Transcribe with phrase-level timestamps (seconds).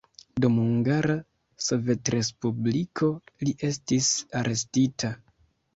[0.43, 1.17] Dum Hungara
[1.67, 3.13] Sovetrespubliko
[3.45, 5.19] li estis arestita.